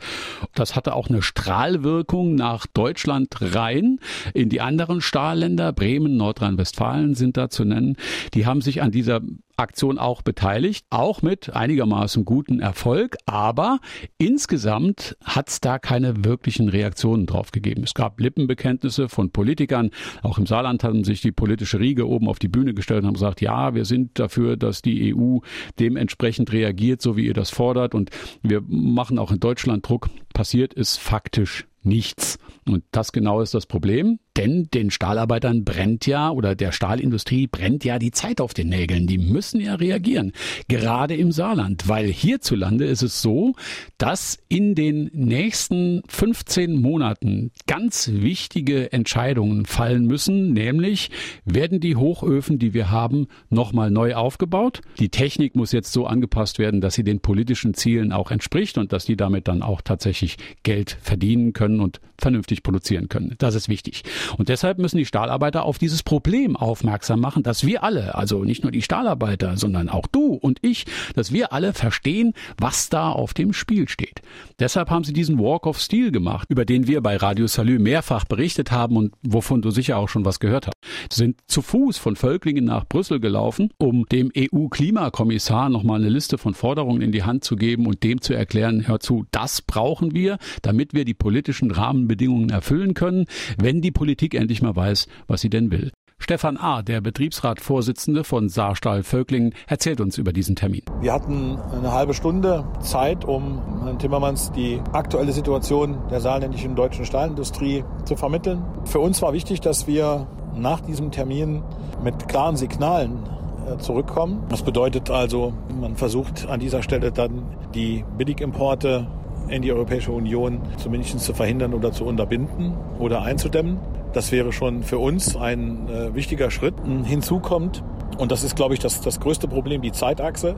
Das 0.55 0.77
hatte 0.77 0.95
auch 0.95 1.09
eine 1.09 1.23
Strahlwirkung 1.23 2.37
nach 2.37 2.67
Deutschland 2.67 3.37
rein. 3.41 3.99
In 4.33 4.49
die 4.49 4.61
anderen 4.61 5.01
Stahlländer, 5.01 5.73
Bremen, 5.73 6.17
Nordrhein-Westfalen 6.17 7.15
sind 7.15 7.37
da 7.37 7.51
zu 7.51 7.65
nennen. 7.65 7.97
Die 8.33 8.47
haben 8.47 8.63
sich 8.63 8.81
an 8.81 8.93
dieser 8.93 9.21
Aktion 9.59 9.99
auch 9.99 10.23
beteiligt, 10.23 10.87
auch 10.91 11.23
mit 11.23 11.55
einigermaßen 11.55 12.25
guten 12.25 12.61
Erfolg, 12.61 13.17
aber 13.27 13.81
insgesamt 14.17 15.17
hat 15.25 15.49
es 15.49 15.61
da 15.61 15.79
keine 15.79 16.25
wirklichen 16.25 16.69
Reaktionen 16.69 17.27
drauf 17.27 17.51
gegeben. 17.51 17.83
Es 17.83 17.95
gab 17.95 18.21
Lippenbekenntnisse 18.21 19.09
von 19.09 19.31
Politikern. 19.31 19.91
Auch 20.23 20.39
im 20.39 20.47
Saarland 20.47 20.85
haben 20.85 21.05
sich 21.05 21.21
die 21.21 21.33
politische 21.33 21.81
Riege 21.81 22.09
oben 22.09 22.29
auf 22.29 22.39
die 22.39 22.49
Bühne 22.49 22.75
gestellt 22.75 23.03
und 23.03 23.09
haben 23.09 23.15
gesagt, 23.15 23.41
ja, 23.41 23.75
wir 23.75 23.85
sind 23.85 24.19
dafür, 24.19 24.57
dass 24.57 24.83
die 24.83 25.15
EU 25.15 25.39
dementsprechend 25.79 26.53
reagiert, 26.53 27.03
so 27.03 27.17
wie 27.17 27.27
ihr 27.27 27.35
das 27.35 27.51
fordert. 27.51 27.95
Und 27.95 28.11
wir 28.43 28.63
machen 28.67 29.19
auch 29.19 29.33
in 29.33 29.41
Deutschland 29.41 29.89
Druck. 29.89 30.09
Passiert 30.33 30.75
ist 30.75 30.99
faktisch 30.99 31.67
nichts. 31.83 32.39
Und 32.67 32.85
das 32.93 33.13
genau 33.13 33.41
ist 33.41 33.55
das 33.55 33.67
Problem. 33.67 34.19
Denn 34.37 34.69
den 34.73 34.93
Stahlarbeitern 34.93 35.65
brennt 35.65 36.07
ja 36.07 36.31
oder 36.31 36.55
der 36.55 36.71
Stahlindustrie 36.71 37.49
brennt 37.49 37.85
ja 37.85 37.99
die 37.99 38.13
Zeit 38.13 38.41
auf 38.41 38.55
den 38.55 38.69
Nägeln. 38.69 39.09
Die 39.09 39.19
müssen 39.19 39.61
ja 39.61 39.75
reagieren. 39.75 40.33
Gerade 40.69 41.17
im 41.17 41.33
Saarland. 41.33 41.89
Weil 41.89 42.07
hierzulande 42.07 42.85
ist 42.85 43.03
es 43.03 43.21
so, 43.21 43.55
dass 43.97 44.39
in 44.49 44.77
den 44.77 45.11
nächsten 45.13 46.03
15 46.09 46.81
Monaten 46.81 47.51
ganz 47.67 48.11
wichtige 48.13 48.93
Entscheidungen 48.93 49.67
fallen 49.67 50.07
müssen. 50.07 50.53
Nämlich 50.53 51.11
werden 51.45 51.81
die 51.81 51.97
Hochöfen, 51.97 52.61
die 52.61 52.75
wir 52.75 52.91
haben, 52.91 53.27
nochmal 53.51 53.91
neu 53.91 54.15
aufgebaut. 54.15 54.83
Die 55.01 55.09
Technik 55.09 55.57
muss 55.57 55.73
jetzt 55.73 55.93
so 55.93 56.07
angepasst 56.07 56.61
werden, 56.61 56.81
dass 56.81 56.95
sie 56.95 57.05
den 57.05 57.19
politischen 57.19 57.75
Zielen 57.75 58.13
auch 58.13 58.31
entspricht 58.31 58.79
und 58.79 58.93
dass 58.93 59.05
die 59.05 59.17
damit 59.17 59.49
dann 59.49 59.63
auch 59.63 59.81
tatsächlich 59.81 60.37
Geld 60.63 60.97
verdienen 61.01 61.55
können 61.55 61.68
und 61.81 62.01
vernünftig 62.19 62.63
produzieren 62.63 63.09
können. 63.09 63.35
Das 63.39 63.55
ist 63.55 63.69
wichtig. 63.69 64.03
Und 64.37 64.49
deshalb 64.49 64.79
müssen 64.79 64.99
die 64.99 65.07
Stahlarbeiter 65.07 65.65
auf 65.65 65.79
dieses 65.79 66.03
Problem 66.03 66.57
aufmerksam 66.57 67.21
machen, 67.21 67.43
dass 67.43 67.65
wir 67.65 67.85
alle, 67.85 68.15
also 68.15 68.45
nicht 68.45 68.63
nur 68.63 68.73
die 68.73 68.83
Stahlarbeiter, 68.83 69.57
sondern 69.57 69.89
auch 69.89 70.07
du 70.07 70.35
und 70.35 70.59
ich, 70.63 70.87
dass 71.15 71.33
wir 71.33 71.53
alle 71.53 71.73
verstehen, 71.73 72.35
was 72.59 72.89
da 72.89 73.11
auf 73.11 73.35
dem 73.35 73.53
Spiel 73.53 73.89
steht. 73.89 74.23
Deshalb 74.59 74.91
haben 74.91 75.05
sie 75.05 75.13
diesen 75.13 75.39
Walk 75.39 75.67
of 75.67 75.79
Steel 75.79 76.11
gemacht, 76.11 76.49
über 76.51 76.65
den 76.65 76.87
wir 76.87 77.01
bei 77.01 77.17
Radio 77.17 77.47
Salü 77.47 77.79
mehrfach 77.79 78.25
berichtet 78.25 78.73
haben 78.73 78.97
und 78.97 79.15
wovon 79.23 79.63
du 79.63 79.71
sicher 79.71 79.99
auch 79.99 80.09
schon 80.09 80.25
was 80.25 80.41
gehört 80.41 80.67
hast. 80.67 80.77
Sie 81.13 81.19
sind 81.19 81.41
zu 81.47 81.63
Fuß 81.63 81.99
von 81.99 82.17
Völklingen 82.17 82.65
nach 82.65 82.87
Brüssel 82.87 83.21
gelaufen, 83.21 83.71
um 83.79 84.07
dem 84.07 84.33
EU-Klimakommissar 84.37 85.69
nochmal 85.69 86.01
eine 86.01 86.09
Liste 86.09 86.39
von 86.39 86.55
Forderungen 86.55 87.03
in 87.03 87.13
die 87.13 87.23
Hand 87.23 87.45
zu 87.45 87.57
geben 87.57 87.87
und 87.87 88.03
dem 88.03 88.21
zu 88.21 88.35
erklären, 88.35 88.87
hör 88.87 89.01
zu, 89.01 89.27
das 89.31 89.63
brauchen 89.63 90.15
wir, 90.15 90.39
damit 90.63 90.95
wir 90.95 91.05
die 91.05 91.15
politischen 91.59 91.71
Rahmenbedingungen 91.71 92.51
erfüllen 92.51 92.95
können, 92.95 93.27
wenn 93.59 93.81
die 93.81 93.91
Politik 93.91 94.35
endlich 94.35 94.63
mal 94.63 94.77
weiß, 94.77 95.07
was 95.27 95.41
sie 95.41 95.51
denn 95.51 95.71
will. 95.71 95.91
Stefan 96.21 96.57
A., 96.57 96.83
der 96.83 97.01
Betriebsratvorsitzende 97.01 98.25
von 98.25 98.49
Saarstahl 98.49 99.05
Völklingen, 99.05 99.55
erzählt 99.69 100.01
uns 100.01 100.19
über 100.19 100.33
diesen 100.33 100.57
Termin. 100.57 100.83
Wir 101.01 101.13
hatten 101.13 101.57
eine 101.73 101.93
halbe 101.93 102.13
Stunde 102.13 102.65
Zeit, 102.81 103.25
um 103.25 103.63
Herrn 103.85 104.01
Timmermans 104.01 104.51
die 104.51 104.81
aktuelle 104.93 105.33
Situation 105.33 105.97
der 106.11 106.21
saarländischen 106.21 106.75
deutschen 106.75 107.05
Stahlindustrie 107.05 107.85
zu 108.05 108.17
vermitteln. 108.17 108.65
Für 108.85 108.99
uns 108.99 109.23
war 109.23 109.33
wichtig, 109.33 109.61
dass 109.61 109.87
wir 109.87 110.27
nach 110.57 110.81
diesem 110.81 111.13
Termin 111.13 111.63
mit 112.03 112.27
klaren 112.27 112.57
Signalen 112.57 113.21
äh, 113.69 113.79
zurückkommen. 113.79 114.43
Das 114.49 114.63
bedeutet 114.63 115.11
also, 115.11 115.53
man 115.81 115.95
versucht 115.95 116.49
an 116.49 116.59
dieser 116.59 116.83
Stelle 116.83 117.13
dann 117.13 117.45
die 117.75 118.05
Billigimporte 118.17 119.07
in 119.51 119.63
die 119.63 119.73
Europäische 119.73 120.13
Union 120.13 120.61
zumindest 120.77 121.21
zu 121.21 121.35
verhindern 121.35 121.75
oder 121.75 121.93
zu 121.93 122.05
unterbinden 122.05 122.75
oder 122.99 123.23
einzudämmen. 123.23 123.79
Das 124.13 124.33
wäre 124.33 124.53
schon 124.53 124.83
für 124.83 124.99
uns 124.99 125.37
ein 125.37 125.89
äh, 125.89 126.15
wichtiger 126.15 126.51
Schritt. 126.51 126.75
Hinzu 127.05 127.41
kommt, 127.41 127.83
und 128.17 128.33
das 128.33 128.43
ist, 128.43 128.57
glaube 128.57 128.75
ich, 128.75 128.81
das, 128.81 129.01
das 129.01 129.21
größte 129.21 129.49
Problem, 129.49 129.83
die 129.83 129.93
Zeitachse. 129.93 130.57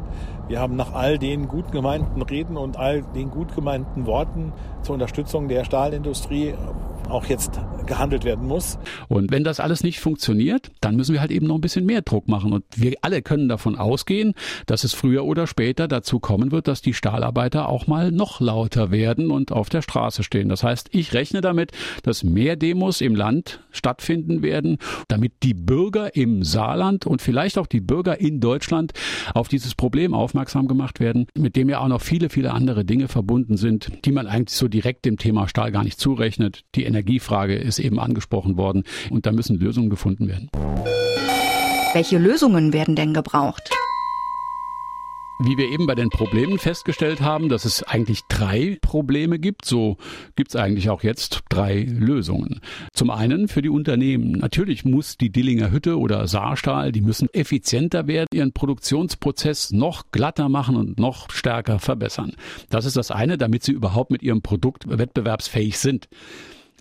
Wir 0.48 0.60
haben 0.60 0.76
nach 0.76 0.94
all 0.94 1.18
den 1.18 1.48
gut 1.48 1.72
gemeinten 1.72 2.22
Reden 2.22 2.56
und 2.56 2.78
all 2.78 3.02
den 3.02 3.30
gut 3.30 3.54
gemeinten 3.54 4.06
Worten 4.06 4.52
zur 4.82 4.94
Unterstützung 4.94 5.48
der 5.48 5.64
Stahlindustrie 5.64 6.54
auch 7.10 7.26
jetzt 7.26 7.60
gehandelt 7.86 8.24
werden 8.24 8.46
muss. 8.46 8.78
Und 9.08 9.32
wenn 9.32 9.44
das 9.44 9.60
alles 9.60 9.82
nicht 9.82 10.00
funktioniert, 10.00 10.70
dann 10.80 10.96
müssen 10.96 11.12
wir 11.12 11.20
halt 11.20 11.30
eben 11.30 11.46
noch 11.46 11.56
ein 11.56 11.60
bisschen 11.60 11.86
mehr 11.86 12.02
Druck 12.02 12.28
machen. 12.28 12.52
Und 12.52 12.64
wir 12.76 12.94
alle 13.02 13.22
können 13.22 13.48
davon 13.48 13.76
ausgehen, 13.76 14.34
dass 14.66 14.84
es 14.84 14.94
früher 14.94 15.24
oder 15.24 15.46
später 15.46 15.88
dazu 15.88 16.20
kommen 16.20 16.52
wird, 16.52 16.68
dass 16.68 16.82
die 16.82 16.94
Stahlarbeiter 16.94 17.68
auch 17.68 17.86
mal 17.86 18.12
noch 18.12 18.40
lauter 18.40 18.90
werden 18.90 19.30
und 19.30 19.52
auf 19.52 19.68
der 19.68 19.82
Straße 19.82 20.22
stehen. 20.22 20.48
Das 20.48 20.62
heißt, 20.62 20.88
ich 20.92 21.12
rechne 21.12 21.40
damit, 21.40 21.72
dass 22.02 22.24
mehr 22.24 22.56
Demos 22.56 23.00
im 23.00 23.14
Land 23.14 23.60
stattfinden 23.70 24.42
werden, 24.42 24.78
damit 25.08 25.32
die 25.42 25.54
Bürger 25.54 26.14
im 26.14 26.42
Saarland 26.44 27.06
und 27.06 27.22
vielleicht 27.22 27.58
auch 27.58 27.66
die 27.66 27.80
Bürger 27.80 28.20
in 28.20 28.40
Deutschland 28.40 28.92
auf 29.34 29.48
dieses 29.48 29.74
Problem 29.74 30.14
aufmerksam 30.14 30.68
gemacht 30.68 31.00
werden, 31.00 31.26
mit 31.36 31.56
dem 31.56 31.68
ja 31.68 31.80
auch 31.80 31.88
noch 31.88 32.02
viele, 32.02 32.30
viele 32.30 32.52
andere 32.52 32.84
Dinge 32.84 33.08
verbunden 33.08 33.56
sind, 33.56 33.90
die 34.04 34.12
man 34.12 34.26
eigentlich 34.26 34.56
so 34.56 34.68
direkt 34.68 35.04
dem 35.04 35.16
Thema 35.18 35.48
Stahl 35.48 35.72
gar 35.72 35.84
nicht 35.84 35.98
zurechnet. 35.98 36.64
Die 36.74 36.84
Energiefrage 37.00 37.54
ist 37.54 37.78
eben 37.78 37.98
angesprochen 37.98 38.56
worden 38.56 38.84
und 39.10 39.26
da 39.26 39.32
müssen 39.32 39.58
Lösungen 39.58 39.90
gefunden 39.90 40.28
werden. 40.28 40.50
Welche 41.94 42.18
Lösungen 42.18 42.72
werden 42.72 42.94
denn 42.94 43.14
gebraucht? 43.14 43.70
Wie 45.42 45.56
wir 45.56 45.70
eben 45.70 45.86
bei 45.86 45.94
den 45.94 46.10
Problemen 46.10 46.58
festgestellt 46.58 47.22
haben, 47.22 47.48
dass 47.48 47.64
es 47.64 47.82
eigentlich 47.82 48.24
drei 48.28 48.76
Probleme 48.82 49.38
gibt, 49.38 49.64
so 49.64 49.96
gibt 50.36 50.50
es 50.50 50.56
eigentlich 50.56 50.90
auch 50.90 51.02
jetzt 51.02 51.40
drei 51.48 51.86
Lösungen. 51.88 52.60
Zum 52.92 53.08
einen 53.08 53.48
für 53.48 53.62
die 53.62 53.70
Unternehmen. 53.70 54.32
Natürlich 54.32 54.84
muss 54.84 55.16
die 55.16 55.30
Dillinger 55.30 55.70
Hütte 55.70 55.98
oder 55.98 56.26
Saarstahl, 56.28 56.92
die 56.92 57.00
müssen 57.00 57.32
effizienter 57.32 58.06
werden, 58.06 58.28
ihren 58.34 58.52
Produktionsprozess 58.52 59.72
noch 59.72 60.10
glatter 60.12 60.50
machen 60.50 60.76
und 60.76 60.98
noch 60.98 61.30
stärker 61.30 61.78
verbessern. 61.78 62.34
Das 62.68 62.84
ist 62.84 62.98
das 62.98 63.10
eine, 63.10 63.38
damit 63.38 63.62
sie 63.62 63.72
überhaupt 63.72 64.10
mit 64.10 64.22
ihrem 64.22 64.42
Produkt 64.42 64.86
wettbewerbsfähig 64.86 65.78
sind. 65.78 66.08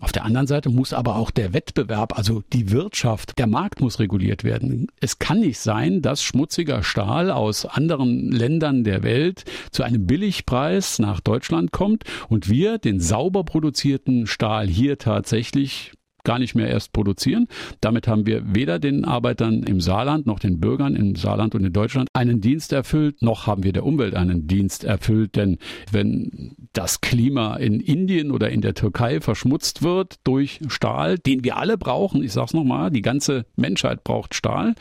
Auf 0.02 0.12
der 0.14 0.24
anderen 0.24 0.48
Seite 0.48 0.70
muss 0.70 0.94
aber 0.94 1.18
auch 1.18 1.30
der 1.30 1.54
Wettbewerb, 1.54 2.18
also 2.18 2.42
die 2.54 2.72
Wirtschaft, 2.72 3.38
der 3.38 3.48
Markt 3.48 3.82
muss 3.82 4.00
reguliert 4.00 4.44
werden. 4.44 4.88
Es 5.02 5.20
kann 5.20 5.42
nicht 5.42 5.60
sein, 5.60 6.02
dass 6.02 6.24
schmutziger 6.24 6.84
Stahl 6.84 7.32
aus 7.32 7.66
anderen 7.66 8.32
Ländern 8.32 8.84
der 8.84 9.04
Welt 9.04 9.44
zu 9.72 9.84
einem 9.84 10.08
Billigpreis 10.08 11.00
nach 11.00 11.20
Deutschland 11.20 11.72
kommt 11.72 12.06
und 12.30 12.50
wir 12.50 12.78
den 12.78 13.02
sauber 13.02 13.44
produzierten 13.44 14.26
Stahl 14.26 14.68
hier 14.68 14.98
tatsächlich 14.98 15.94
gar 16.30 16.38
nicht 16.38 16.54
mehr 16.54 16.68
erst 16.68 16.94
produzieren. 16.94 17.48
Damit 17.82 18.08
haben 18.08 18.28
wir 18.28 18.54
weder 18.54 18.78
den 18.78 19.04
Arbeitern 19.04 19.64
im 19.64 19.82
Saarland 19.82 20.28
noch 20.28 20.38
den 20.38 20.60
Bürgern 20.60 20.96
im 20.96 21.16
Saarland 21.16 21.56
und 21.56 21.66
in 21.66 21.74
Deutschland 21.74 22.08
einen 22.14 22.40
Dienst 22.40 22.72
erfüllt, 22.72 23.24
noch 23.24 23.48
haben 23.48 23.64
wir 23.64 23.74
der 23.74 23.84
Umwelt 23.84 24.14
einen 24.14 24.46
Dienst 24.46 24.84
erfüllt. 24.84 25.36
Denn 25.36 25.58
wenn 25.92 26.56
das 26.72 27.02
Klima 27.02 27.56
in 27.56 27.80
Indien 27.80 28.30
oder 28.30 28.52
in 28.52 28.62
der 28.62 28.76
Türkei 28.76 29.22
verschmutzt 29.22 29.82
wird 29.82 30.18
durch 30.24 30.60
Stahl, 30.68 31.18
den 31.18 31.44
wir 31.44 31.58
alle 31.58 31.80
brauchen, 31.80 32.22
ich 32.24 32.32
sage 32.32 32.46
es 32.46 32.54
nochmal, 32.54 32.92
die 32.92 33.02
ganze 33.02 33.48
Menschheit 33.56 34.04
braucht 34.04 34.36
Stahl 34.36 34.76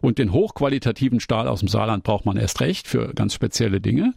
und 0.00 0.16
den 0.16 0.32
hochqualitativen 0.32 1.20
Stahl 1.20 1.46
aus 1.46 1.60
dem 1.60 1.68
Saarland 1.68 2.04
braucht 2.04 2.24
man 2.24 2.38
erst 2.38 2.62
recht 2.62 2.88
für 2.88 3.12
ganz 3.12 3.34
spezielle 3.34 3.82
Dinge. 3.82 4.14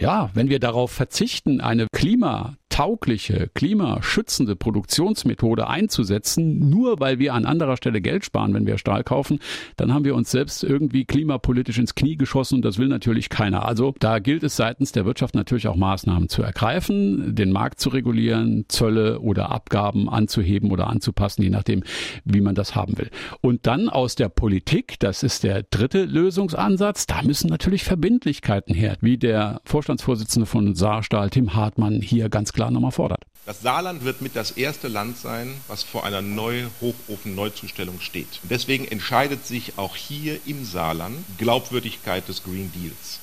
Ja, 0.00 0.30
wenn 0.34 0.48
wir 0.48 0.58
darauf 0.58 0.90
verzichten, 0.90 1.60
eine 1.60 1.86
Klima 1.94 2.56
taugliche, 2.72 3.50
klimaschützende 3.52 4.56
Produktionsmethode 4.56 5.68
einzusetzen, 5.68 6.70
nur 6.70 7.00
weil 7.00 7.18
wir 7.18 7.34
an 7.34 7.44
anderer 7.44 7.76
Stelle 7.76 8.00
Geld 8.00 8.24
sparen, 8.24 8.54
wenn 8.54 8.66
wir 8.66 8.78
Stahl 8.78 9.04
kaufen, 9.04 9.40
dann 9.76 9.92
haben 9.92 10.06
wir 10.06 10.14
uns 10.14 10.30
selbst 10.30 10.64
irgendwie 10.64 11.04
klimapolitisch 11.04 11.76
ins 11.76 11.94
Knie 11.94 12.16
geschossen 12.16 12.56
und 12.56 12.64
das 12.64 12.78
will 12.78 12.88
natürlich 12.88 13.28
keiner. 13.28 13.66
Also 13.66 13.94
da 14.00 14.20
gilt 14.20 14.42
es 14.42 14.56
seitens 14.56 14.90
der 14.90 15.04
Wirtschaft 15.04 15.34
natürlich 15.34 15.68
auch 15.68 15.76
Maßnahmen 15.76 16.30
zu 16.30 16.42
ergreifen, 16.42 17.34
den 17.34 17.52
Markt 17.52 17.78
zu 17.78 17.90
regulieren, 17.90 18.64
Zölle 18.68 19.20
oder 19.20 19.50
Abgaben 19.50 20.08
anzuheben 20.08 20.70
oder 20.70 20.86
anzupassen, 20.86 21.42
je 21.42 21.50
nachdem, 21.50 21.82
wie 22.24 22.40
man 22.40 22.54
das 22.54 22.74
haben 22.74 22.96
will. 22.96 23.10
Und 23.42 23.66
dann 23.66 23.90
aus 23.90 24.14
der 24.14 24.30
Politik, 24.30 24.98
das 24.98 25.22
ist 25.22 25.44
der 25.44 25.62
dritte 25.62 26.06
Lösungsansatz, 26.06 27.06
da 27.06 27.20
müssen 27.20 27.50
natürlich 27.50 27.84
Verbindlichkeiten 27.84 28.74
her, 28.74 28.96
wie 29.02 29.18
der 29.18 29.60
Vorstandsvorsitzende 29.66 30.46
von 30.46 30.74
Saarstahl, 30.74 31.28
Tim 31.28 31.54
Hartmann, 31.54 32.00
hier 32.00 32.30
ganz 32.30 32.54
klar 32.54 32.61
klar 32.62 32.70
nochmal 32.70 32.92
fordert. 32.92 33.24
Das 33.44 33.60
Saarland 33.60 34.04
wird 34.04 34.22
mit 34.22 34.36
das 34.36 34.52
erste 34.52 34.86
Land 34.86 35.18
sein, 35.18 35.52
was 35.66 35.82
vor 35.82 36.04
einer 36.04 36.22
neue 36.22 36.70
Hochofen-Neuzustellung 36.80 38.00
steht. 38.00 38.38
Deswegen 38.44 38.86
entscheidet 38.86 39.44
sich 39.44 39.78
auch 39.78 39.96
hier 39.96 40.38
im 40.46 40.64
Saarland 40.64 41.16
Glaubwürdigkeit 41.38 42.28
des 42.28 42.44
Green 42.44 42.70
Deals. 42.72 43.18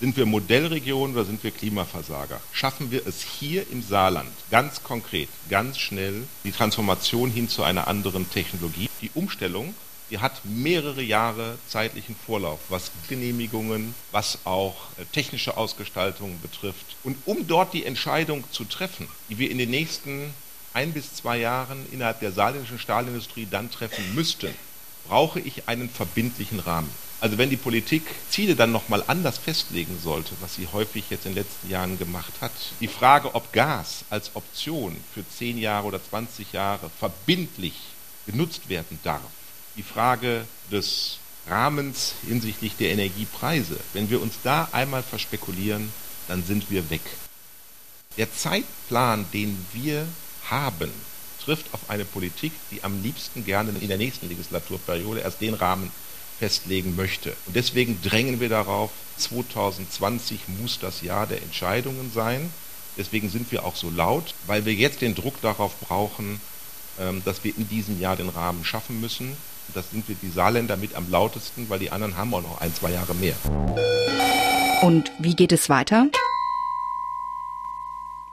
Sind 0.00 0.16
wir 0.16 0.24
Modellregion 0.24 1.12
oder 1.12 1.26
sind 1.26 1.42
wir 1.44 1.50
Klimaversager? 1.50 2.40
Schaffen 2.52 2.90
wir 2.90 3.06
es 3.06 3.20
hier 3.20 3.66
im 3.70 3.82
Saarland 3.82 4.30
ganz 4.50 4.82
konkret, 4.82 5.28
ganz 5.50 5.76
schnell 5.78 6.22
die 6.44 6.52
Transformation 6.52 7.30
hin 7.30 7.50
zu 7.50 7.62
einer 7.62 7.88
anderen 7.88 8.30
Technologie, 8.30 8.88
die 9.02 9.10
Umstellung 9.14 9.74
die 10.10 10.18
hat 10.18 10.44
mehrere 10.44 11.02
Jahre 11.02 11.58
zeitlichen 11.68 12.16
Vorlauf, 12.26 12.60
was 12.68 12.90
Genehmigungen, 13.08 13.94
was 14.10 14.38
auch 14.44 14.74
äh, 14.96 15.04
technische 15.12 15.56
Ausgestaltung 15.56 16.38
betrifft. 16.40 16.96
Und 17.04 17.16
um 17.26 17.46
dort 17.46 17.74
die 17.74 17.84
Entscheidung 17.84 18.44
zu 18.50 18.64
treffen, 18.64 19.08
die 19.28 19.38
wir 19.38 19.50
in 19.50 19.58
den 19.58 19.70
nächsten 19.70 20.32
ein 20.72 20.92
bis 20.92 21.14
zwei 21.14 21.38
Jahren 21.38 21.86
innerhalb 21.92 22.20
der 22.20 22.32
saarländischen 22.32 22.78
Stahlindustrie 22.78 23.48
dann 23.50 23.70
treffen 23.70 24.14
müssten, 24.14 24.54
brauche 25.08 25.40
ich 25.40 25.68
einen 25.68 25.88
verbindlichen 25.88 26.60
Rahmen. 26.60 26.90
Also 27.20 27.36
wenn 27.36 27.50
die 27.50 27.56
Politik 27.56 28.02
Ziele 28.30 28.54
dann 28.54 28.70
nochmal 28.70 29.02
anders 29.08 29.38
festlegen 29.38 29.98
sollte, 30.02 30.34
was 30.40 30.54
sie 30.54 30.68
häufig 30.72 31.04
jetzt 31.10 31.26
in 31.26 31.32
den 31.32 31.42
letzten 31.42 31.68
Jahren 31.68 31.98
gemacht 31.98 32.32
hat, 32.40 32.52
die 32.80 32.86
Frage, 32.86 33.34
ob 33.34 33.52
Gas 33.52 34.04
als 34.08 34.36
Option 34.36 34.96
für 35.12 35.28
zehn 35.28 35.58
Jahre 35.58 35.88
oder 35.88 36.00
20 36.02 36.52
Jahre 36.52 36.90
verbindlich 37.00 37.74
genutzt 38.26 38.68
werden 38.68 39.00
darf, 39.02 39.22
die 39.78 39.82
Frage 39.82 40.44
des 40.70 41.18
Rahmens 41.48 42.12
hinsichtlich 42.26 42.76
der 42.76 42.90
Energiepreise. 42.90 43.78
Wenn 43.94 44.10
wir 44.10 44.20
uns 44.20 44.34
da 44.42 44.68
einmal 44.72 45.02
verspekulieren, 45.02 45.90
dann 46.26 46.44
sind 46.44 46.70
wir 46.70 46.90
weg. 46.90 47.00
Der 48.18 48.30
Zeitplan, 48.32 49.24
den 49.32 49.56
wir 49.72 50.06
haben, 50.50 50.90
trifft 51.42 51.72
auf 51.72 51.88
eine 51.88 52.04
Politik, 52.04 52.52
die 52.70 52.82
am 52.82 53.02
liebsten 53.02 53.44
gerne 53.44 53.72
in 53.80 53.88
der 53.88 53.96
nächsten 53.96 54.28
Legislaturperiode 54.28 55.20
erst 55.20 55.40
den 55.40 55.54
Rahmen 55.54 55.90
festlegen 56.38 56.96
möchte. 56.96 57.34
Und 57.46 57.56
deswegen 57.56 58.02
drängen 58.02 58.40
wir 58.40 58.48
darauf, 58.48 58.90
2020 59.16 60.40
muss 60.60 60.78
das 60.78 61.02
Jahr 61.02 61.26
der 61.26 61.40
Entscheidungen 61.40 62.10
sein. 62.12 62.52
Deswegen 62.96 63.30
sind 63.30 63.50
wir 63.52 63.64
auch 63.64 63.76
so 63.76 63.90
laut, 63.90 64.34
weil 64.46 64.64
wir 64.64 64.74
jetzt 64.74 65.00
den 65.00 65.14
Druck 65.14 65.40
darauf 65.40 65.78
brauchen, 65.80 66.40
ähm, 66.98 67.22
dass 67.24 67.44
wir 67.44 67.56
in 67.56 67.68
diesem 67.68 68.00
Jahr 68.00 68.16
den 68.16 68.28
Rahmen 68.28 68.64
schaffen 68.64 69.00
müssen. 69.00 69.36
Das 69.74 69.90
sind 69.90 70.08
wir 70.08 70.16
die 70.20 70.30
Saarländer 70.30 70.76
mit 70.76 70.94
am 70.94 71.10
lautesten, 71.10 71.68
weil 71.68 71.78
die 71.78 71.90
anderen 71.90 72.16
haben 72.16 72.32
auch 72.34 72.42
noch 72.42 72.60
ein, 72.60 72.74
zwei 72.74 72.90
Jahre 72.90 73.14
mehr. 73.14 73.34
Und 74.82 75.12
wie 75.18 75.34
geht 75.34 75.52
es 75.52 75.68
weiter? 75.68 76.06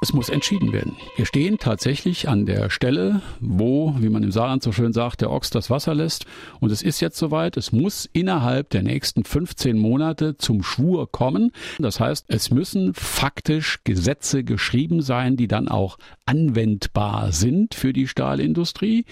Es 0.05 0.13
muss 0.13 0.29
entschieden 0.29 0.71
werden. 0.71 0.95
Wir 1.15 1.25
stehen 1.25 1.57
tatsächlich 1.57 2.29
an 2.29 2.45
der 2.45 2.69
Stelle, 2.69 3.23
wo, 3.39 3.95
wie 3.97 4.09
man 4.09 4.21
im 4.21 4.31
Saarland 4.31 4.61
so 4.61 4.71
schön 4.71 4.93
sagt, 4.93 5.21
der 5.21 5.31
Ochs 5.31 5.49
das 5.49 5.71
Wasser 5.71 5.95
lässt. 5.95 6.27
Und 6.59 6.71
es 6.71 6.83
ist 6.83 6.99
jetzt 6.99 7.17
soweit. 7.17 7.57
Es 7.57 7.71
muss 7.71 8.07
innerhalb 8.13 8.69
der 8.69 8.83
nächsten 8.83 9.23
15 9.23 9.79
Monate 9.79 10.37
zum 10.37 10.61
Schwur 10.61 11.11
kommen. 11.11 11.49
Das 11.79 11.99
heißt, 11.99 12.25
es 12.27 12.51
müssen 12.51 12.93
faktisch 12.93 13.79
Gesetze 13.83 14.43
geschrieben 14.43 15.01
sein, 15.01 15.37
die 15.37 15.47
dann 15.47 15.67
auch 15.67 15.97
anwendbar 16.27 17.31
sind 17.31 17.73
für 17.73 17.91
die 17.91 18.07
Stahlindustrie. 18.07 19.05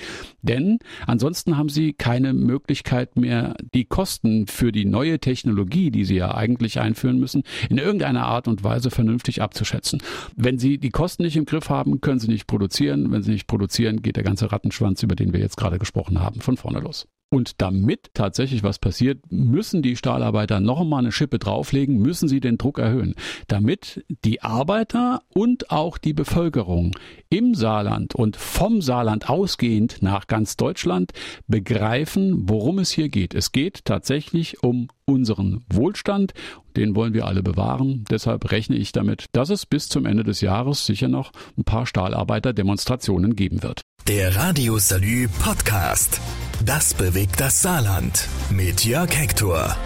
Denn 0.44 0.78
ansonsten 1.08 1.58
haben 1.58 1.70
sie 1.70 1.94
keine 1.94 2.34
Möglichkeit 2.34 3.18
mehr, 3.18 3.56
die 3.74 3.86
Kosten 3.86 4.46
für 4.46 4.72
die 4.72 4.86
neue 4.86 5.18
Technologie, 5.18 5.90
die 5.90 6.06
sie 6.06 6.18
ja 6.18 6.36
eigentlich 6.36 6.80
einführen 6.80 7.20
müssen, 7.20 7.42
in 7.72 7.80
irgendeiner 7.80 8.28
Art 8.28 8.48
und 8.48 8.64
Weise 8.64 8.92
vernünftig 8.92 9.42
abzuschätzen. 9.42 10.00
Wenn 10.36 10.60
sie 10.60 10.83
die 10.84 10.92
Kosten 10.92 11.24
nicht 11.24 11.38
im 11.38 11.46
Griff 11.46 11.70
haben, 11.70 12.02
können 12.02 12.20
sie 12.20 12.28
nicht 12.28 12.46
produzieren. 12.46 13.12
Wenn 13.12 13.24
sie 13.24 13.32
nicht 13.32 13.48
produzieren, 13.48 14.02
geht 14.02 14.18
der 14.18 14.24
ganze 14.24 14.52
Rattenschwanz, 14.52 15.02
über 15.02 15.16
den 15.16 15.34
wir 15.34 15.40
jetzt 15.40 15.58
gerade 15.58 15.80
gesprochen 15.80 16.20
haben, 16.20 16.42
von 16.42 16.58
vorne 16.58 16.80
los. 16.80 17.08
Und 17.34 17.63
damit 17.63 18.12
tatsächlich 18.13 18.62
was 18.62 18.78
passiert, 18.78 19.20
müssen 19.32 19.82
die 19.82 19.96
Stahlarbeiter 19.96 20.60
noch 20.60 20.82
einmal 20.82 21.00
eine 21.00 21.12
Schippe 21.12 21.40
drauflegen, 21.40 21.98
müssen 21.98 22.28
sie 22.28 22.40
den 22.40 22.60
Druck 22.60 22.78
erhöhen, 22.78 23.16
damit 23.48 24.06
die 24.24 24.44
Arbeiter 24.44 25.24
und 25.34 25.72
auch 25.72 25.98
die 25.98 26.13
Bevölkerung 26.13 26.92
im 27.30 27.56
Saarland 27.56 28.13
und 28.13 28.36
vom 28.38 28.84
Saarland 28.84 29.32
ausgehend 29.32 30.04
nach 30.04 30.28
ganz 30.28 30.58
Deutschland 30.58 31.12
begreifen, 31.48 32.48
worum 32.48 32.78
es 32.78 32.92
hier 32.92 33.10
geht. 33.10 33.34
Es 33.34 33.52
geht 33.52 33.84
tatsächlich 33.84 34.62
um 34.62 34.90
unseren 35.06 35.66
Wohlstand. 35.74 36.36
Den 36.78 36.96
wollen 36.96 37.16
wir 37.16 37.25
alle 37.25 37.42
bewahren. 37.42 38.06
Deshalb 38.12 38.52
rechne 38.52 38.75
ich 38.75 38.92
damit, 38.92 39.25
dass 39.32 39.50
es 39.50 39.66
bis 39.66 39.90
zum 39.90 40.06
Ende 40.06 40.24
des 40.24 40.42
Jahres 40.42 40.86
sicher 40.86 41.08
noch 41.08 41.32
ein 41.58 41.63
paar 41.63 41.88
Stahlarbeiter-Demonstrationen 41.88 43.36
geben 43.36 43.63
wird. 43.63 43.82
Der 44.07 44.36
Radio 44.36 44.79
Salü 44.79 45.29
Podcast. 45.29 46.19
Das 46.62 46.93
bewegt 46.93 47.39
das 47.39 47.62
Saarland. 47.62 48.27
Mit 48.50 48.83
Jörg 48.83 49.17
Hector. 49.17 49.77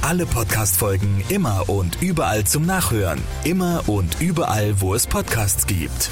Alle 0.00 0.26
Podcast-Folgen 0.26 1.24
immer 1.28 1.68
und 1.68 2.00
überall 2.00 2.44
zum 2.44 2.66
Nachhören. 2.66 3.20
Immer 3.42 3.82
und 3.88 4.20
überall, 4.20 4.80
wo 4.80 4.94
es 4.94 5.08
Podcasts 5.08 5.66
gibt. 5.66 6.10